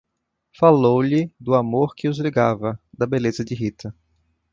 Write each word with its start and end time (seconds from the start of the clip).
Falou-lhe 0.57 1.31
do 1.39 1.53
amor 1.53 1.93
que 1.93 2.09
os 2.09 2.17
ligava, 2.17 2.81
da 2.91 3.05
beleza 3.05 3.45
de 3.45 3.53
Rita. 3.53 3.93